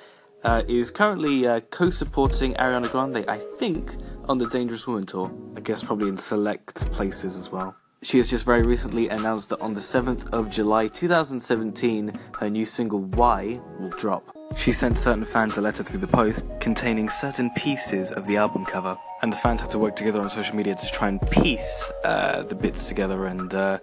uh, 0.44 0.62
is 0.68 0.90
currently 0.90 1.46
uh, 1.46 1.60
co-supporting 1.70 2.54
Ariana 2.54 2.90
Grande, 2.90 3.24
I 3.28 3.38
think, 3.38 3.96
on 4.28 4.38
the 4.38 4.48
Dangerous 4.48 4.86
Woman 4.86 5.06
tour. 5.06 5.32
I 5.56 5.60
guess 5.60 5.82
probably 5.82 6.08
in 6.08 6.16
select 6.16 6.90
places 6.92 7.36
as 7.36 7.50
well. 7.50 7.76
She 8.02 8.18
has 8.18 8.30
just 8.30 8.44
very 8.44 8.62
recently 8.62 9.08
announced 9.08 9.48
that 9.48 9.60
on 9.60 9.74
the 9.74 9.80
7th 9.80 10.32
of 10.32 10.50
July 10.50 10.86
2017, 10.86 12.12
her 12.38 12.48
new 12.48 12.64
single 12.64 13.00
Why 13.00 13.60
will 13.80 13.90
drop. 13.90 14.36
She 14.56 14.72
sent 14.72 14.96
certain 14.96 15.24
fans 15.24 15.56
a 15.56 15.60
letter 15.60 15.82
through 15.82 15.98
the 15.98 16.06
post 16.06 16.46
containing 16.60 17.08
certain 17.08 17.50
pieces 17.50 18.12
of 18.12 18.26
the 18.26 18.36
album 18.36 18.64
cover, 18.64 18.96
and 19.22 19.32
the 19.32 19.36
fans 19.36 19.60
had 19.60 19.70
to 19.70 19.78
work 19.78 19.96
together 19.96 20.20
on 20.20 20.30
social 20.30 20.54
media 20.54 20.76
to 20.76 20.86
try 20.92 21.08
and 21.08 21.20
piece 21.30 21.84
uh, 22.04 22.44
the 22.44 22.54
bits 22.54 22.88
together 22.88 23.26
and 23.26 23.52
uh, 23.52 23.78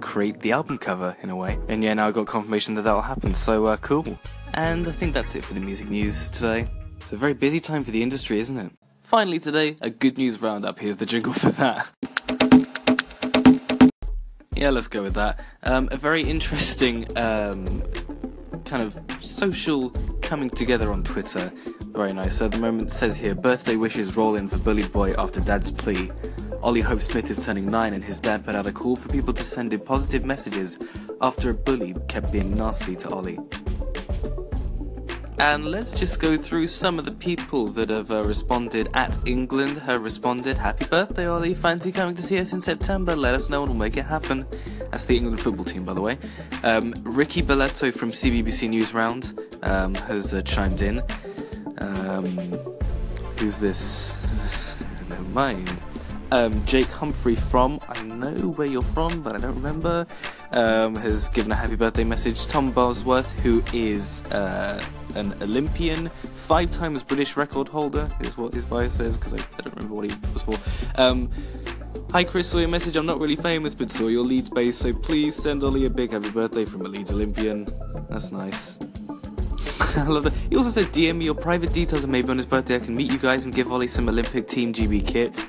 create 0.00 0.40
the 0.40 0.52
album 0.52 0.76
cover 0.76 1.16
in 1.22 1.30
a 1.30 1.36
way. 1.36 1.56
And 1.68 1.82
yeah, 1.82 1.94
now 1.94 2.08
I 2.08 2.12
got 2.12 2.26
confirmation 2.26 2.74
that 2.74 2.82
that'll 2.82 3.02
happen, 3.02 3.34
so 3.34 3.66
uh, 3.66 3.76
cool. 3.76 4.18
And 4.54 4.88
I 4.88 4.92
think 4.92 5.14
that's 5.14 5.34
it 5.34 5.44
for 5.44 5.54
the 5.54 5.60
music 5.60 5.88
news 5.88 6.30
today. 6.30 6.68
It's 6.96 7.12
a 7.12 7.16
very 7.16 7.34
busy 7.34 7.60
time 7.60 7.84
for 7.84 7.90
the 7.90 8.02
industry, 8.02 8.40
isn't 8.40 8.56
it? 8.56 8.72
Finally, 9.00 9.38
today, 9.38 9.76
a 9.80 9.90
good 9.90 10.18
news 10.18 10.40
roundup. 10.40 10.78
Here's 10.78 10.96
the 10.96 11.06
jingle 11.06 11.32
for 11.32 11.50
that. 11.50 11.90
Yeah, 14.54 14.70
let's 14.70 14.88
go 14.88 15.02
with 15.02 15.14
that. 15.14 15.40
Um, 15.62 15.88
a 15.90 15.96
very 15.96 16.22
interesting 16.22 17.06
um, 17.16 17.82
kind 18.64 18.82
of 18.82 18.98
social 19.24 19.90
coming 20.20 20.50
together 20.50 20.92
on 20.92 21.02
Twitter. 21.02 21.52
Very 21.86 22.12
nice. 22.12 22.36
So 22.36 22.46
the 22.46 22.58
moment 22.58 22.90
says 22.90 23.16
here 23.16 23.34
birthday 23.34 23.76
wishes 23.76 24.16
roll 24.16 24.36
in 24.36 24.48
for 24.48 24.58
Bully 24.58 24.86
Boy 24.86 25.14
after 25.14 25.40
dad's 25.40 25.70
plea. 25.70 26.10
Ollie 26.62 26.82
Hope 26.82 27.00
Smith 27.00 27.30
is 27.30 27.44
turning 27.44 27.70
9 27.70 27.94
and 27.94 28.04
his 28.04 28.20
dad 28.20 28.44
put 28.44 28.54
out 28.54 28.66
a 28.66 28.72
call 28.72 28.94
for 28.94 29.08
people 29.08 29.32
to 29.32 29.42
send 29.42 29.72
him 29.72 29.80
positive 29.80 30.24
messages 30.24 30.78
after 31.22 31.50
a 31.50 31.54
bully 31.54 31.94
kept 32.06 32.30
being 32.30 32.54
nasty 32.56 32.94
to 32.96 33.08
Ollie. 33.08 33.38
And 35.40 35.70
let's 35.70 35.92
just 35.92 36.20
go 36.20 36.36
through 36.36 36.66
some 36.66 36.98
of 36.98 37.06
the 37.06 37.12
people 37.12 37.66
that 37.68 37.88
have 37.88 38.12
uh, 38.12 38.22
responded. 38.24 38.90
At 38.92 39.16
England 39.26 39.78
have 39.78 40.02
responded, 40.02 40.58
Happy 40.58 40.84
birthday, 40.84 41.26
Ollie. 41.26 41.54
Fancy 41.54 41.90
coming 41.90 42.14
to 42.16 42.22
see 42.22 42.38
us 42.38 42.52
in 42.52 42.60
September? 42.60 43.16
Let 43.16 43.34
us 43.34 43.48
know 43.48 43.62
and 43.62 43.70
we'll 43.70 43.78
make 43.78 43.96
it 43.96 44.04
happen. 44.04 44.46
That's 44.90 45.06
the 45.06 45.16
England 45.16 45.40
football 45.40 45.64
team, 45.64 45.86
by 45.86 45.94
the 45.94 46.02
way. 46.02 46.18
Um, 46.62 46.92
Ricky 47.04 47.40
Boleto 47.40 47.92
from 47.92 48.10
CBBC 48.10 48.68
Newsround 48.68 49.32
um, 49.66 49.94
has 49.94 50.34
uh, 50.34 50.42
chimed 50.42 50.82
in. 50.82 51.02
Um, 51.78 52.26
who's 53.38 53.56
this? 53.56 54.12
Never 55.08 55.22
mind. 55.22 55.72
Um, 56.32 56.64
Jake 56.66 56.88
Humphrey 56.88 57.34
from 57.34 57.80
I 57.88 58.02
know 58.02 58.50
where 58.50 58.68
you're 58.68 58.82
from, 58.82 59.22
but 59.22 59.34
I 59.34 59.38
don't 59.38 59.56
remember. 59.56 60.06
Um, 60.52 60.96
has 60.96 61.30
given 61.30 61.50
a 61.50 61.56
happy 61.56 61.76
birthday 61.76 62.04
message. 62.04 62.46
Tom 62.46 62.72
Bosworth, 62.72 63.30
who 63.40 63.64
is 63.72 64.22
uh, 64.26 64.84
an 65.16 65.34
Olympian, 65.42 66.10
five 66.36 66.72
times 66.72 67.02
British 67.02 67.36
record 67.36 67.68
holder, 67.68 68.10
is 68.20 68.36
what 68.36 68.54
his 68.54 68.64
bio 68.64 68.88
says 68.88 69.16
because 69.16 69.34
I, 69.34 69.38
I, 69.38 69.62
don't 69.62 69.76
remember 69.76 69.94
what 69.94 70.10
he 70.10 70.16
was 70.32 70.42
for. 70.42 70.58
Um, 71.00 71.30
Hi 72.12 72.24
Chris, 72.24 72.48
saw 72.48 72.58
your 72.58 72.68
message. 72.68 72.96
I'm 72.96 73.06
not 73.06 73.20
really 73.20 73.36
famous, 73.36 73.72
but 73.72 73.88
saw 73.88 74.08
your 74.08 74.24
Leeds 74.24 74.48
base, 74.48 74.76
so 74.76 74.92
please 74.92 75.36
send 75.36 75.62
Ollie 75.62 75.86
a 75.86 75.90
big 75.90 76.10
happy 76.10 76.30
birthday 76.30 76.64
from 76.64 76.84
a 76.84 76.88
Leeds 76.88 77.12
Olympian. 77.12 77.68
That's 78.08 78.32
nice. 78.32 78.76
I 79.96 80.04
love 80.04 80.24
that. 80.24 80.32
He 80.50 80.56
also 80.56 80.70
said, 80.70 80.86
DM 80.86 81.16
me 81.16 81.26
your 81.26 81.34
private 81.34 81.72
details 81.72 82.02
and 82.02 82.10
maybe 82.10 82.28
on 82.30 82.36
his 82.36 82.46
birthday 82.46 82.76
I 82.76 82.78
can 82.80 82.96
meet 82.96 83.10
you 83.12 83.18
guys 83.18 83.44
and 83.44 83.54
give 83.54 83.70
Ollie 83.70 83.86
some 83.86 84.08
Olympic 84.08 84.48
Team 84.48 84.72
GB 84.72 85.06
kit. 85.06 85.46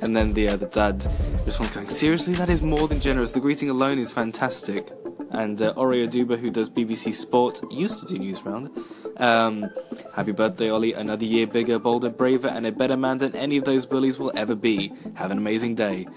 And 0.00 0.14
then 0.16 0.32
the, 0.32 0.48
uh, 0.48 0.56
dad 0.56 1.04
responds 1.44 1.72
going, 1.72 1.88
seriously, 1.88 2.34
that 2.34 2.50
is 2.50 2.62
more 2.62 2.86
than 2.86 3.00
generous. 3.00 3.32
The 3.32 3.40
greeting 3.40 3.70
alone 3.70 3.98
is 3.98 4.12
fantastic. 4.12 4.92
And 5.36 5.60
uh, 5.60 5.74
Duba, 5.74 6.38
who 6.38 6.50
does 6.50 6.70
BBC 6.70 7.14
Sport, 7.14 7.60
used 7.70 8.00
to 8.00 8.06
do 8.06 8.18
Newsround. 8.18 8.70
Um, 9.18 9.70
happy 10.14 10.32
birthday, 10.32 10.70
Ollie. 10.70 10.94
Another 10.94 11.26
year 11.26 11.46
bigger, 11.46 11.78
bolder, 11.78 12.08
braver, 12.08 12.48
and 12.48 12.64
a 12.64 12.72
better 12.72 12.96
man 12.96 13.18
than 13.18 13.36
any 13.36 13.58
of 13.58 13.64
those 13.64 13.84
bullies 13.84 14.18
will 14.18 14.32
ever 14.34 14.54
be. 14.54 14.94
Have 15.14 15.30
an 15.30 15.36
amazing 15.36 15.74
day. 15.74 16.08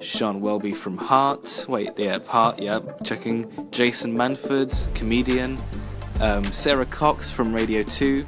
Sean 0.00 0.40
Welby 0.40 0.72
from 0.72 0.96
Heart. 0.96 1.66
Wait, 1.68 1.90
yeah, 1.96 2.20
Heart, 2.20 2.60
yeah, 2.60 2.78
checking. 3.02 3.68
Jason 3.72 4.14
Manford, 4.14 4.72
comedian. 4.94 5.58
Um, 6.20 6.44
Sara 6.52 6.86
Cox 6.86 7.28
from 7.28 7.52
Radio 7.52 7.82
2. 7.82 8.24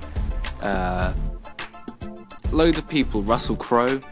Uh, 0.63 1.15
loads 2.51 2.77
of 2.77 2.89
people. 2.89 3.23
Russell 3.23 3.55
Crowe 3.57 4.03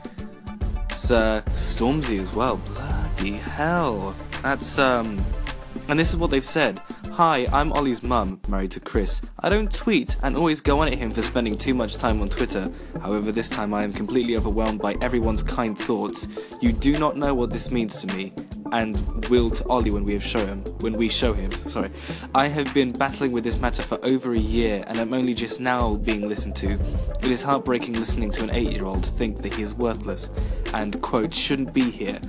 uh, 1.11 1.43
Stormzy 1.51 2.21
as 2.21 2.33
well. 2.33 2.57
Bloody 2.75 3.33
hell. 3.33 4.15
That's, 4.43 4.79
um. 4.79 5.19
And 5.89 5.99
this 5.99 6.11
is 6.11 6.17
what 6.17 6.31
they've 6.31 6.45
said. 6.45 6.81
Hi, 7.13 7.47
I'm 7.53 7.73
Ollie's 7.73 8.03
mum, 8.03 8.41
married 8.49 8.73
to 8.73 8.81
Chris. 8.81 9.23
I 9.41 9.49
don't 9.49 9.73
tweet 9.73 10.17
and 10.23 10.37
always 10.37 10.61
go 10.61 10.81
on 10.81 10.89
at 10.89 10.99
him 10.99 11.13
for 11.13 11.23
spending 11.23 11.57
too 11.57 11.75
much 11.75 11.97
time 11.97 12.21
on 12.21 12.29
Twitter. 12.29 12.71
However, 13.01 13.31
this 13.31 13.49
time 13.49 13.73
I 13.73 13.85
am 13.85 13.93
completely 13.93 14.37
overwhelmed 14.37 14.81
by 14.81 14.97
everyone's 15.01 15.45
kind 15.45 15.79
thoughts. 15.79 16.27
You 16.61 16.73
do 16.73 16.99
not 16.99 17.17
know 17.17 17.35
what 17.35 17.51
this 17.51 17.71
means 17.71 17.99
to 17.99 18.09
me 18.09 18.33
and 18.73 19.27
will 19.29 19.51
to 19.51 19.67
Ollie 19.69 19.91
when 19.91 20.05
we 20.05 20.19
show 20.19 20.45
him 20.45 20.63
when 20.81 20.97
we 20.97 21.09
show 21.09 21.33
him 21.33 21.51
sorry. 21.69 21.91
I 22.35 22.49
have 22.49 22.73
been 22.75 22.93
battling 22.93 23.33
with 23.33 23.45
this 23.45 23.57
matter 23.57 23.83
for 23.83 23.99
over 24.05 24.35
a 24.35 24.39
year 24.39 24.85
and 24.87 24.99
I'm 24.99 25.13
only 25.13 25.35
just 25.35 25.61
now 25.61 25.95
being 25.97 26.29
listened 26.29 26.57
to. 26.57 26.79
It 27.23 27.31
is 27.31 27.43
heartbreaking 27.43 27.95
listening 27.95 28.31
to 28.33 28.43
an 28.43 28.51
8 28.51 28.73
year 28.73 28.85
old 28.85 29.07
think 29.07 29.43
that 29.43 29.55
he 29.55 29.63
is 29.63 29.75
worthless 29.75 30.31
and 30.75 31.01
quote 31.03 31.35
shouldn't 31.35 31.73
be 31.73 31.91
here. 31.91 32.21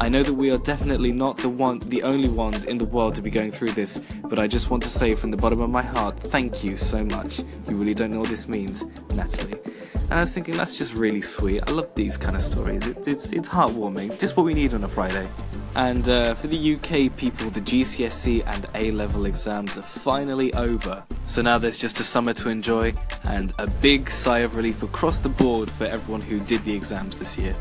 I 0.00 0.08
know 0.08 0.22
that 0.22 0.34
we 0.34 0.50
are 0.50 0.58
definitely 0.58 1.12
not 1.12 1.38
the 1.38 1.48
one 1.48 1.78
the 1.80 2.02
only 2.02 2.28
ones 2.28 2.64
in 2.64 2.78
the 2.78 2.84
world 2.84 3.14
to 3.16 3.22
be 3.22 3.30
going 3.30 3.50
through 3.50 3.72
this 3.72 4.00
but 4.24 4.38
I 4.38 4.46
just 4.46 4.70
want 4.70 4.82
to 4.84 4.88
say 4.88 5.14
from 5.14 5.30
the 5.30 5.36
bottom 5.36 5.60
of 5.60 5.70
my 5.70 5.82
heart 5.82 6.18
thank 6.18 6.62
you 6.64 6.76
so 6.76 7.04
much. 7.04 7.40
You 7.68 7.76
really 7.76 7.94
don't 7.94 8.10
know 8.10 8.20
what 8.20 8.28
this 8.28 8.48
means 8.48 8.84
Natalie. 9.14 9.60
And 10.08 10.14
I 10.14 10.20
was 10.20 10.32
thinking 10.32 10.56
that's 10.56 10.78
just 10.78 10.94
really 10.94 11.22
sweet. 11.22 11.62
I 11.66 11.72
love 11.72 11.92
these 11.96 12.16
kind 12.16 12.36
of 12.36 12.42
stories. 12.42 12.86
It, 12.86 13.08
it's 13.08 13.32
it's 13.32 13.48
heartwarming. 13.48 14.18
Just 14.20 14.36
what 14.36 14.46
we 14.46 14.54
need 14.54 14.72
on 14.72 14.84
a 14.84 14.88
Friday 14.88 15.28
and 15.76 16.08
uh, 16.08 16.34
for 16.34 16.46
the 16.46 16.74
UK 16.74 17.14
people, 17.18 17.50
the 17.50 17.60
GCSE 17.60 18.42
and 18.46 18.64
A 18.74 18.90
level 18.92 19.26
exams 19.26 19.76
are 19.76 19.82
finally 19.82 20.52
over. 20.54 21.04
So 21.26 21.42
now 21.42 21.58
there's 21.58 21.76
just 21.76 22.00
a 22.00 22.04
summer 22.04 22.32
to 22.32 22.48
enjoy 22.48 22.94
and 23.24 23.52
a 23.58 23.66
big 23.66 24.10
sigh 24.10 24.38
of 24.38 24.56
relief 24.56 24.82
across 24.82 25.18
the 25.18 25.28
board 25.28 25.70
for 25.70 25.84
everyone 25.84 26.22
who 26.22 26.40
did 26.40 26.64
the 26.64 26.74
exams 26.74 27.18
this 27.18 27.36
year. 27.36 27.54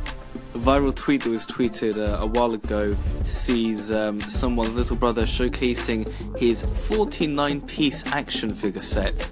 A 0.54 0.58
viral 0.58 0.96
tweet 0.96 1.24
that 1.24 1.30
was 1.30 1.46
tweeted 1.46 1.98
uh, 1.98 2.22
a 2.22 2.26
while 2.26 2.54
ago 2.54 2.96
sees 3.26 3.92
um, 3.92 4.22
someone's 4.22 4.76
little 4.76 4.96
brother 4.96 5.24
showcasing 5.24 6.08
his 6.38 6.64
49 6.88 7.60
piece 7.68 8.06
action 8.08 8.50
figure 8.50 8.82
set. 8.82 9.30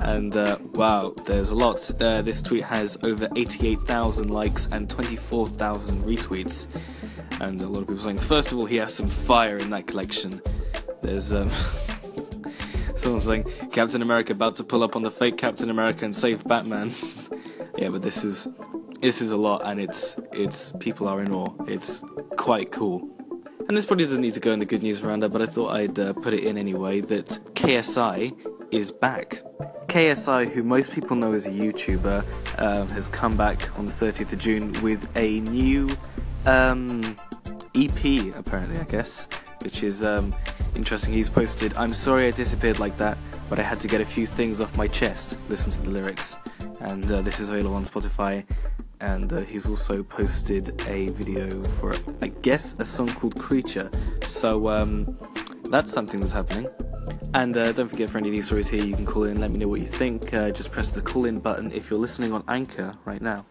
And 0.00 0.34
uh, 0.34 0.58
wow, 0.74 1.14
there's 1.26 1.50
a 1.50 1.54
lot. 1.54 1.88
Uh, 2.02 2.22
this 2.22 2.42
tweet 2.42 2.64
has 2.64 2.98
over 3.04 3.28
88,000 3.36 4.30
likes 4.30 4.68
and 4.72 4.90
24,000 4.90 6.02
retweets 6.02 6.66
and 7.40 7.60
a 7.62 7.68
lot 7.68 7.82
of 7.82 7.88
people 7.88 8.02
saying, 8.02 8.18
first 8.18 8.52
of 8.52 8.58
all, 8.58 8.66
he 8.66 8.76
has 8.76 8.94
some 8.94 9.08
fire 9.08 9.58
in 9.58 9.70
that 9.70 9.86
collection. 9.86 10.40
There's 11.02 11.32
um, 11.32 11.50
someone 12.96 13.20
saying 13.20 13.44
Captain 13.72 14.02
America 14.02 14.32
about 14.32 14.56
to 14.56 14.64
pull 14.64 14.82
up 14.82 14.96
on 14.96 15.02
the 15.02 15.10
fake 15.10 15.36
Captain 15.36 15.70
America 15.70 16.04
and 16.04 16.14
save 16.14 16.44
Batman. 16.44 16.92
yeah, 17.78 17.88
but 17.88 18.02
this 18.02 18.24
is 18.24 18.48
this 19.00 19.20
is 19.20 19.30
a 19.30 19.36
lot, 19.36 19.62
and 19.64 19.80
it's 19.80 20.16
it's 20.32 20.72
people 20.80 21.08
are 21.08 21.20
in 21.20 21.32
awe. 21.32 21.52
It's 21.66 22.02
quite 22.36 22.72
cool. 22.72 23.08
And 23.68 23.76
this 23.76 23.84
probably 23.84 24.04
doesn't 24.04 24.20
need 24.20 24.34
to 24.34 24.40
go 24.40 24.52
in 24.52 24.60
the 24.60 24.64
good 24.64 24.82
news 24.82 25.02
roundup, 25.02 25.32
but 25.32 25.42
I 25.42 25.46
thought 25.46 25.72
I'd 25.72 25.98
uh, 25.98 26.12
put 26.12 26.32
it 26.32 26.44
in 26.44 26.56
anyway 26.56 27.00
that 27.00 27.26
KSI 27.54 28.36
is 28.70 28.92
back. 28.92 29.42
KSI, 29.88 30.52
who 30.52 30.62
most 30.62 30.92
people 30.92 31.16
know 31.16 31.32
as 31.32 31.46
a 31.46 31.50
YouTuber, 31.50 32.24
um, 32.58 32.88
has 32.90 33.08
come 33.08 33.36
back 33.36 33.76
on 33.76 33.86
the 33.86 33.92
30th 33.92 34.32
of 34.32 34.38
June 34.38 34.72
with 34.82 35.08
a 35.16 35.40
new 35.40 35.90
um, 36.44 37.16
EP, 37.76 38.34
apparently, 38.34 38.78
I 38.78 38.84
guess, 38.84 39.28
which 39.62 39.82
is 39.82 40.02
um, 40.02 40.34
interesting. 40.74 41.12
He's 41.12 41.28
posted, 41.28 41.74
I'm 41.74 41.92
sorry 41.92 42.26
I 42.26 42.30
disappeared 42.30 42.78
like 42.78 42.96
that, 42.98 43.18
but 43.50 43.58
I 43.58 43.62
had 43.62 43.78
to 43.80 43.88
get 43.88 44.00
a 44.00 44.04
few 44.04 44.26
things 44.26 44.60
off 44.60 44.74
my 44.76 44.88
chest. 44.88 45.36
Listen 45.48 45.70
to 45.72 45.80
the 45.82 45.90
lyrics. 45.90 46.36
And 46.80 47.10
uh, 47.10 47.22
this 47.22 47.40
is 47.40 47.48
available 47.48 47.76
on 47.76 47.84
Spotify. 47.84 48.44
And 49.00 49.32
uh, 49.32 49.40
he's 49.40 49.66
also 49.66 50.02
posted 50.02 50.80
a 50.88 51.08
video 51.08 51.62
for, 51.64 51.94
I 52.22 52.28
guess, 52.28 52.74
a 52.78 52.84
song 52.84 53.12
called 53.12 53.38
Creature. 53.38 53.90
So 54.28 54.68
um, 54.68 55.18
that's 55.64 55.92
something 55.92 56.20
that's 56.20 56.32
happening. 56.32 56.68
And 57.34 57.56
uh, 57.56 57.72
don't 57.72 57.88
forget, 57.88 58.08
for 58.08 58.18
any 58.18 58.28
of 58.28 58.34
these 58.34 58.46
stories 58.46 58.68
here, 58.68 58.82
you 58.82 58.96
can 58.96 59.04
call 59.04 59.24
in 59.24 59.38
let 59.38 59.50
me 59.50 59.58
know 59.58 59.68
what 59.68 59.80
you 59.80 59.86
think. 59.86 60.32
Uh, 60.32 60.50
just 60.50 60.70
press 60.70 60.88
the 60.88 61.02
call 61.02 61.26
in 61.26 61.40
button 61.40 61.70
if 61.72 61.90
you're 61.90 61.98
listening 61.98 62.32
on 62.32 62.42
Anchor 62.48 62.92
right 63.04 63.20
now. 63.20 63.44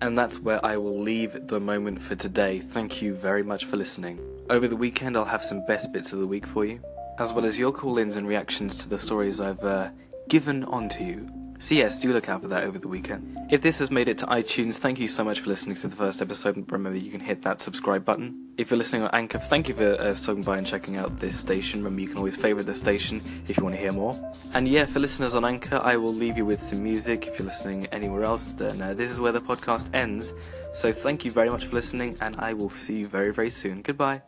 And 0.00 0.18
that's 0.18 0.38
where 0.38 0.64
I 0.64 0.76
will 0.76 0.98
leave 0.98 1.48
the 1.48 1.60
moment 1.60 2.02
for 2.02 2.14
today. 2.14 2.60
Thank 2.60 3.00
you 3.00 3.14
very 3.14 3.42
much 3.42 3.64
for 3.64 3.76
listening. 3.76 4.18
Over 4.50 4.68
the 4.68 4.76
weekend, 4.76 5.16
I'll 5.16 5.24
have 5.24 5.42
some 5.42 5.64
best 5.66 5.92
bits 5.92 6.12
of 6.12 6.18
the 6.18 6.26
week 6.26 6.46
for 6.46 6.64
you, 6.64 6.80
as 7.18 7.32
well 7.32 7.46
as 7.46 7.58
your 7.58 7.72
call 7.72 7.98
ins 7.98 8.16
and 8.16 8.28
reactions 8.28 8.76
to 8.78 8.88
the 8.88 8.98
stories 8.98 9.40
I've 9.40 9.64
uh, 9.64 9.88
given 10.28 10.64
onto 10.64 11.02
you. 11.02 11.45
So, 11.58 11.74
yes, 11.74 11.98
do 11.98 12.12
look 12.12 12.28
out 12.28 12.42
for 12.42 12.48
that 12.48 12.64
over 12.64 12.78
the 12.78 12.88
weekend. 12.88 13.36
If 13.50 13.62
this 13.62 13.78
has 13.78 13.90
made 13.90 14.08
it 14.08 14.18
to 14.18 14.26
iTunes, 14.26 14.78
thank 14.78 14.98
you 14.98 15.08
so 15.08 15.24
much 15.24 15.40
for 15.40 15.48
listening 15.48 15.76
to 15.76 15.88
the 15.88 15.96
first 15.96 16.20
episode. 16.20 16.70
Remember, 16.70 16.98
you 16.98 17.10
can 17.10 17.20
hit 17.20 17.42
that 17.42 17.60
subscribe 17.60 18.04
button. 18.04 18.48
If 18.56 18.70
you're 18.70 18.78
listening 18.78 19.02
on 19.02 19.10
Anchor, 19.12 19.38
thank 19.38 19.68
you 19.68 19.74
for 19.74 19.94
uh, 19.94 20.14
stopping 20.14 20.42
by 20.42 20.58
and 20.58 20.66
checking 20.66 20.96
out 20.96 21.18
this 21.20 21.38
station. 21.38 21.80
Remember, 21.80 22.00
you 22.00 22.08
can 22.08 22.18
always 22.18 22.36
favourite 22.36 22.66
the 22.66 22.74
station 22.74 23.22
if 23.48 23.56
you 23.56 23.64
want 23.64 23.74
to 23.76 23.80
hear 23.80 23.92
more. 23.92 24.18
And 24.54 24.68
yeah, 24.68 24.84
for 24.84 25.00
listeners 25.00 25.34
on 25.34 25.44
Anchor, 25.44 25.80
I 25.82 25.96
will 25.96 26.14
leave 26.14 26.36
you 26.36 26.44
with 26.44 26.60
some 26.60 26.82
music. 26.82 27.26
If 27.26 27.38
you're 27.38 27.46
listening 27.46 27.86
anywhere 27.86 28.24
else, 28.24 28.52
then 28.52 28.80
uh, 28.82 28.94
this 28.94 29.10
is 29.10 29.20
where 29.20 29.32
the 29.32 29.40
podcast 29.40 29.88
ends. 29.94 30.34
So, 30.72 30.92
thank 30.92 31.24
you 31.24 31.30
very 31.30 31.50
much 31.50 31.66
for 31.66 31.74
listening, 31.74 32.16
and 32.20 32.36
I 32.36 32.52
will 32.52 32.70
see 32.70 32.98
you 32.98 33.08
very, 33.08 33.32
very 33.32 33.50
soon. 33.50 33.82
Goodbye. 33.82 34.22